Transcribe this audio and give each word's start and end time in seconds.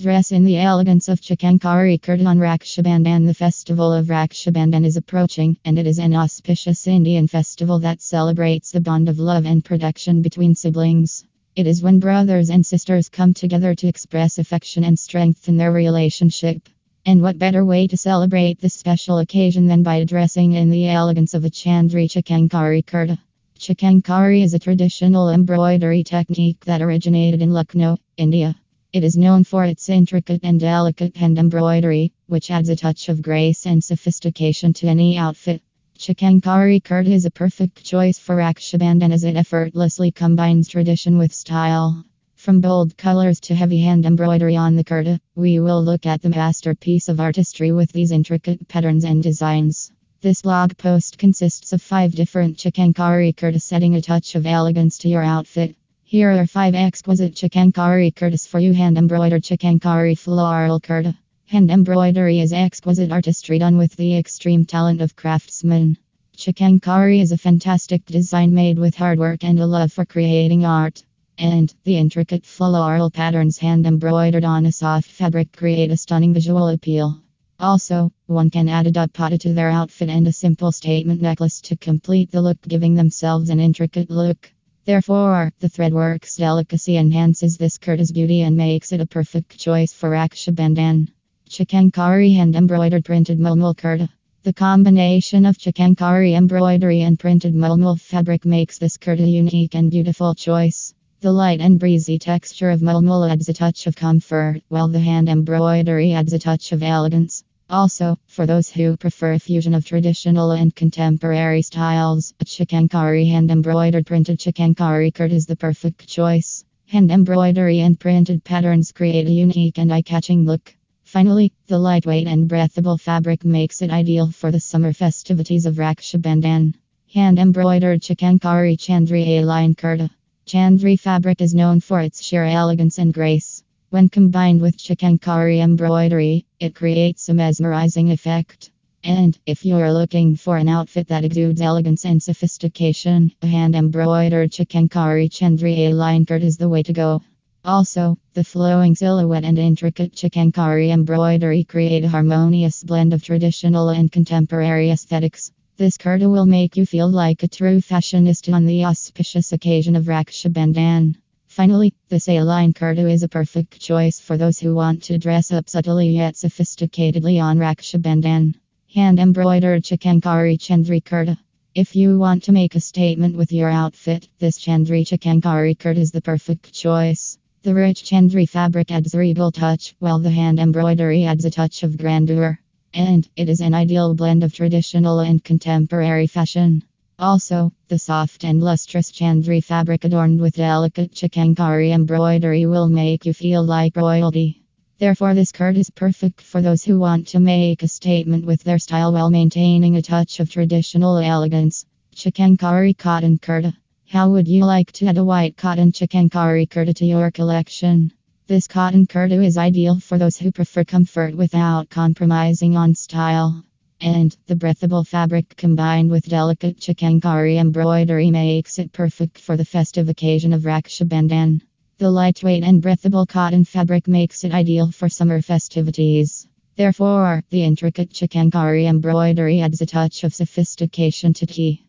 Dress 0.00 0.32
in 0.32 0.46
the 0.46 0.56
elegance 0.56 1.08
of 1.08 1.20
Chikankari 1.20 2.00
Kurta 2.00 2.24
On 2.24 2.38
Raksha 2.38 2.82
Bandhan. 2.82 3.26
The 3.26 3.34
festival 3.34 3.92
of 3.92 4.06
Raksha 4.06 4.50
Bandhan 4.50 4.86
is 4.86 4.96
approaching, 4.96 5.58
and 5.66 5.78
it 5.78 5.86
is 5.86 5.98
an 5.98 6.14
auspicious 6.14 6.86
Indian 6.86 7.28
festival 7.28 7.80
that 7.80 8.00
celebrates 8.00 8.70
the 8.70 8.80
bond 8.80 9.10
of 9.10 9.18
love 9.18 9.44
and 9.44 9.62
protection 9.62 10.22
between 10.22 10.54
siblings. 10.54 11.26
It 11.54 11.66
is 11.66 11.82
when 11.82 12.00
brothers 12.00 12.48
and 12.48 12.64
sisters 12.64 13.10
come 13.10 13.34
together 13.34 13.74
to 13.74 13.88
express 13.88 14.38
affection 14.38 14.84
and 14.84 14.98
strengthen 14.98 15.58
their 15.58 15.70
relationship. 15.70 16.66
And 17.04 17.20
what 17.20 17.38
better 17.38 17.62
way 17.62 17.86
to 17.88 17.96
celebrate 17.98 18.58
this 18.58 18.72
special 18.72 19.18
occasion 19.18 19.66
than 19.66 19.82
by 19.82 20.04
dressing 20.04 20.54
in 20.54 20.70
the 20.70 20.88
elegance 20.88 21.34
of 21.34 21.44
a 21.44 21.50
Chanderi 21.50 22.08
Chikankari 22.08 22.82
Kurta? 22.86 23.18
Chikankari 23.58 24.42
is 24.42 24.54
a 24.54 24.58
traditional 24.58 25.28
embroidery 25.28 26.04
technique 26.04 26.64
that 26.64 26.80
originated 26.80 27.42
in 27.42 27.52
Lucknow, 27.52 27.98
India. 28.16 28.56
It 28.92 29.04
is 29.04 29.16
known 29.16 29.44
for 29.44 29.64
its 29.64 29.88
intricate 29.88 30.40
and 30.42 30.58
delicate 30.58 31.16
hand 31.16 31.38
embroidery, 31.38 32.12
which 32.26 32.50
adds 32.50 32.68
a 32.68 32.74
touch 32.74 33.08
of 33.08 33.22
grace 33.22 33.64
and 33.64 33.84
sophistication 33.84 34.72
to 34.72 34.88
any 34.88 35.16
outfit. 35.16 35.62
Chikankari 35.96 36.82
Kurta 36.82 37.10
is 37.10 37.24
a 37.24 37.30
perfect 37.30 37.84
choice 37.84 38.18
for 38.18 38.34
Rakshabandhan 38.34 39.12
as 39.12 39.22
it 39.22 39.36
effortlessly 39.36 40.10
combines 40.10 40.66
tradition 40.66 41.18
with 41.18 41.32
style. 41.32 42.04
From 42.34 42.60
bold 42.60 42.96
colors 42.96 43.38
to 43.42 43.54
heavy 43.54 43.78
hand 43.80 44.06
embroidery 44.06 44.56
on 44.56 44.74
the 44.74 44.82
kurta, 44.82 45.20
we 45.36 45.60
will 45.60 45.84
look 45.84 46.04
at 46.04 46.20
the 46.20 46.30
masterpiece 46.30 47.08
of 47.08 47.20
artistry 47.20 47.70
with 47.70 47.92
these 47.92 48.10
intricate 48.10 48.66
patterns 48.66 49.04
and 49.04 49.22
designs. 49.22 49.92
This 50.20 50.42
blog 50.42 50.76
post 50.76 51.16
consists 51.16 51.72
of 51.72 51.80
five 51.80 52.12
different 52.12 52.56
chikankari 52.56 53.36
kurtas 53.36 53.62
setting 53.62 53.94
a 53.94 54.02
touch 54.02 54.34
of 54.34 54.46
elegance 54.46 54.98
to 54.98 55.08
your 55.08 55.22
outfit. 55.22 55.76
Here 56.10 56.32
are 56.32 56.44
five 56.44 56.74
exquisite 56.74 57.36
chikankari 57.36 58.12
kurtas 58.12 58.44
for 58.44 58.58
you 58.58 58.72
hand 58.72 58.98
embroidered 58.98 59.44
chikankari 59.44 60.18
floral 60.18 60.80
kurta. 60.80 61.16
Hand 61.46 61.70
embroidery 61.70 62.40
is 62.40 62.52
exquisite 62.52 63.12
artistry 63.12 63.60
done 63.60 63.76
with 63.76 63.94
the 63.94 64.16
extreme 64.16 64.66
talent 64.66 65.02
of 65.02 65.14
craftsmen. 65.14 65.96
Chikankari 66.36 67.20
is 67.20 67.30
a 67.30 67.38
fantastic 67.38 68.04
design 68.06 68.52
made 68.52 68.76
with 68.76 68.96
hard 68.96 69.20
work 69.20 69.44
and 69.44 69.60
a 69.60 69.66
love 69.66 69.92
for 69.92 70.04
creating 70.04 70.64
art. 70.64 71.04
And 71.38 71.72
the 71.84 71.96
intricate 71.96 72.44
floral 72.44 73.10
patterns 73.12 73.58
hand 73.58 73.86
embroidered 73.86 74.44
on 74.44 74.66
a 74.66 74.72
soft 74.72 75.08
fabric 75.08 75.56
create 75.56 75.92
a 75.92 75.96
stunning 75.96 76.34
visual 76.34 76.70
appeal. 76.70 77.22
Also, 77.60 78.10
one 78.26 78.50
can 78.50 78.68
add 78.68 78.88
a 78.88 78.90
dot 78.90 79.12
dupatta 79.12 79.38
to 79.38 79.54
their 79.54 79.70
outfit 79.70 80.08
and 80.08 80.26
a 80.26 80.32
simple 80.32 80.72
statement 80.72 81.22
necklace 81.22 81.60
to 81.60 81.76
complete 81.76 82.32
the 82.32 82.42
look, 82.42 82.60
giving 82.62 82.96
themselves 82.96 83.48
an 83.48 83.60
intricate 83.60 84.10
look. 84.10 84.50
Therefore, 84.90 85.52
the 85.60 85.68
threadwork's 85.68 86.34
delicacy 86.34 86.96
enhances 86.96 87.56
this 87.56 87.78
kurta's 87.78 88.10
beauty 88.10 88.40
and 88.40 88.56
makes 88.56 88.90
it 88.90 89.00
a 89.00 89.06
perfect 89.06 89.56
choice 89.56 89.92
for 89.92 90.10
Raksha 90.10 90.52
Bandhan. 90.52 91.06
Chikankari 91.48 92.34
hand 92.34 92.56
embroidered 92.56 93.04
printed 93.04 93.38
mulmul 93.38 93.76
kurta. 93.76 94.08
The 94.42 94.52
combination 94.52 95.46
of 95.46 95.58
chikankari 95.58 96.34
embroidery 96.34 97.02
and 97.02 97.16
printed 97.16 97.54
mulmul 97.54 98.00
fabric 98.00 98.44
makes 98.44 98.78
this 98.78 98.96
kurta 98.96 99.22
a 99.22 99.28
unique 99.28 99.76
and 99.76 99.92
beautiful 99.92 100.34
choice. 100.34 100.92
The 101.20 101.30
light 101.30 101.60
and 101.60 101.78
breezy 101.78 102.18
texture 102.18 102.70
of 102.70 102.80
mulmul 102.80 103.30
adds 103.30 103.48
a 103.48 103.52
touch 103.52 103.86
of 103.86 103.94
comfort, 103.94 104.60
while 104.70 104.88
the 104.88 104.98
hand 104.98 105.28
embroidery 105.28 106.14
adds 106.14 106.32
a 106.32 106.40
touch 106.40 106.72
of 106.72 106.82
elegance. 106.82 107.44
Also, 107.70 108.18
for 108.26 108.46
those 108.46 108.68
who 108.68 108.96
prefer 108.96 109.34
a 109.34 109.38
fusion 109.38 109.74
of 109.74 109.84
traditional 109.84 110.50
and 110.50 110.74
contemporary 110.74 111.62
styles, 111.62 112.34
a 112.40 112.44
chikankari 112.44 113.28
hand 113.28 113.48
embroidered 113.48 114.04
printed 114.04 114.40
chikankari 114.40 115.12
kurta 115.12 115.30
is 115.30 115.46
the 115.46 115.54
perfect 115.54 116.08
choice. 116.08 116.64
Hand 116.88 117.12
embroidery 117.12 117.78
and 117.78 118.00
printed 118.00 118.42
patterns 118.42 118.90
create 118.90 119.28
a 119.28 119.30
unique 119.30 119.78
and 119.78 119.92
eye 119.92 120.02
catching 120.02 120.44
look. 120.44 120.74
Finally, 121.04 121.52
the 121.68 121.78
lightweight 121.78 122.26
and 122.26 122.48
breathable 122.48 122.98
fabric 122.98 123.44
makes 123.44 123.82
it 123.82 123.90
ideal 123.90 124.32
for 124.32 124.50
the 124.50 124.58
summer 124.58 124.92
festivities 124.92 125.64
of 125.64 125.76
Raksha 125.76 126.20
Bandhan. 126.20 126.74
Hand 127.14 127.38
embroidered 127.38 128.02
chikankari 128.02 128.76
chanderi 128.76 129.38
A 129.38 129.44
line 129.44 129.76
kurta. 129.76 130.10
Chanderi 130.44 130.98
fabric 130.98 131.40
is 131.40 131.54
known 131.54 131.78
for 131.78 132.00
its 132.00 132.20
sheer 132.20 132.44
elegance 132.44 132.98
and 132.98 133.14
grace. 133.14 133.62
When 133.90 134.08
combined 134.08 134.60
with 134.60 134.76
chikankari 134.76 135.58
embroidery, 135.58 136.46
it 136.60 136.76
creates 136.76 137.28
a 137.28 137.34
mesmerizing 137.34 138.12
effect. 138.12 138.70
And 139.02 139.36
if 139.46 139.64
you're 139.64 139.92
looking 139.92 140.36
for 140.36 140.56
an 140.58 140.68
outfit 140.68 141.08
that 141.08 141.24
exudes 141.24 141.60
elegance 141.60 142.04
and 142.04 142.22
sophistication, 142.22 143.32
a 143.42 143.48
hand 143.48 143.74
embroidered 143.74 144.52
chikankari 144.52 145.28
chanderi 145.28 145.88
A 145.88 145.92
line 145.92 146.22
skirt 146.22 146.44
is 146.44 146.56
the 146.56 146.68
way 146.68 146.84
to 146.84 146.92
go. 146.92 147.20
Also, 147.64 148.16
the 148.34 148.44
flowing 148.44 148.94
silhouette 148.94 149.44
and 149.44 149.58
intricate 149.58 150.14
chikankari 150.14 150.90
embroidery 150.90 151.64
create 151.64 152.04
a 152.04 152.08
harmonious 152.08 152.84
blend 152.84 153.12
of 153.12 153.24
traditional 153.24 153.88
and 153.88 154.12
contemporary 154.12 154.92
aesthetics. 154.92 155.50
This 155.78 155.96
kurta 155.96 156.30
will 156.30 156.46
make 156.46 156.76
you 156.76 156.86
feel 156.86 157.08
like 157.10 157.42
a 157.42 157.48
true 157.48 157.80
fashionista 157.80 158.54
on 158.54 158.66
the 158.66 158.84
auspicious 158.84 159.50
occasion 159.50 159.96
of 159.96 160.04
Raksha 160.04 160.52
Bandhan. 160.52 161.16
Finally, 161.50 161.92
the 162.08 162.20
saline 162.20 162.72
kurta 162.72 163.10
is 163.10 163.24
a 163.24 163.28
perfect 163.28 163.80
choice 163.80 164.20
for 164.20 164.36
those 164.36 164.60
who 164.60 164.72
want 164.72 165.02
to 165.02 165.18
dress 165.18 165.50
up 165.50 165.68
subtly 165.68 166.10
yet 166.10 166.34
sophisticatedly 166.34 167.42
on 167.42 167.58
Raksha 167.58 168.00
Bandhan. 168.00 168.54
Hand 168.94 169.18
embroidered 169.18 169.82
chikankari 169.82 170.56
chanderi 170.56 171.02
kurta. 171.02 171.36
If 171.74 171.96
you 171.96 172.20
want 172.20 172.44
to 172.44 172.52
make 172.52 172.76
a 172.76 172.80
statement 172.80 173.36
with 173.36 173.52
your 173.52 173.68
outfit, 173.68 174.28
this 174.38 174.60
chanderi 174.60 175.04
chikankari 175.04 175.76
kurta 175.76 175.98
is 175.98 176.12
the 176.12 176.22
perfect 176.22 176.72
choice. 176.72 177.36
The 177.64 177.74
rich 177.74 178.04
chanderi 178.04 178.48
fabric 178.48 178.92
adds 178.92 179.12
a 179.12 179.18
regal 179.18 179.50
touch, 179.50 179.96
while 179.98 180.20
the 180.20 180.30
hand 180.30 180.60
embroidery 180.60 181.24
adds 181.24 181.44
a 181.44 181.50
touch 181.50 181.82
of 181.82 181.98
grandeur. 181.98 182.60
And 182.94 183.28
it 183.34 183.48
is 183.48 183.60
an 183.60 183.74
ideal 183.74 184.14
blend 184.14 184.44
of 184.44 184.54
traditional 184.54 185.18
and 185.18 185.42
contemporary 185.42 186.28
fashion. 186.28 186.84
Also, 187.20 187.70
the 187.88 187.98
soft 187.98 188.44
and 188.44 188.62
lustrous 188.62 189.12
chanderi 189.12 189.62
fabric 189.62 190.04
adorned 190.04 190.40
with 190.40 190.54
delicate 190.54 191.12
chikankari 191.12 191.92
embroidery 191.92 192.64
will 192.64 192.88
make 192.88 193.26
you 193.26 193.34
feel 193.34 193.62
like 193.62 193.94
royalty. 193.94 194.62
Therefore, 194.98 195.34
this 195.34 195.52
kurta 195.52 195.76
is 195.76 195.90
perfect 195.90 196.40
for 196.40 196.62
those 196.62 196.82
who 196.82 196.98
want 196.98 197.28
to 197.28 197.38
make 197.38 197.82
a 197.82 197.88
statement 197.88 198.46
with 198.46 198.64
their 198.64 198.78
style 198.78 199.12
while 199.12 199.28
maintaining 199.28 199.96
a 199.96 200.02
touch 200.02 200.40
of 200.40 200.50
traditional 200.50 201.18
elegance. 201.18 201.84
Chikankari 202.16 202.96
cotton 202.96 203.36
kurta. 203.36 203.76
How 204.08 204.30
would 204.30 204.48
you 204.48 204.64
like 204.64 204.90
to 204.92 205.06
add 205.06 205.18
a 205.18 205.24
white 205.24 205.58
cotton 205.58 205.92
chikankari 205.92 206.66
kurta 206.66 206.94
to 206.94 207.04
your 207.04 207.30
collection? 207.30 208.14
This 208.46 208.66
cotton 208.66 209.06
kurta 209.06 209.44
is 209.44 209.58
ideal 209.58 210.00
for 210.00 210.16
those 210.16 210.38
who 210.38 210.52
prefer 210.52 210.84
comfort 210.84 211.36
without 211.36 211.90
compromising 211.90 212.78
on 212.78 212.94
style. 212.94 213.62
And 214.00 214.34
the 214.46 214.56
breathable 214.56 215.04
fabric 215.04 215.56
combined 215.56 216.10
with 216.10 216.28
delicate 216.28 216.78
chikankari 216.78 217.58
embroidery 217.58 218.30
makes 218.30 218.78
it 218.78 218.92
perfect 218.92 219.38
for 219.38 219.56
the 219.58 219.64
festive 219.64 220.08
occasion 220.08 220.54
of 220.54 220.62
Raksha 220.62 221.06
Bandhan. 221.06 221.60
The 221.98 222.10
lightweight 222.10 222.64
and 222.64 222.80
breathable 222.80 223.26
cotton 223.26 223.64
fabric 223.64 224.08
makes 224.08 224.42
it 224.44 224.52
ideal 224.52 224.90
for 224.90 225.10
summer 225.10 225.42
festivities. 225.42 226.48
Therefore, 226.76 227.44
the 227.50 227.62
intricate 227.62 228.10
chikankari 228.10 228.86
embroidery 228.86 229.60
adds 229.60 229.82
a 229.82 229.86
touch 229.86 230.24
of 230.24 230.32
sophistication 230.32 231.34
to 231.34 231.44
tea. 231.46 231.84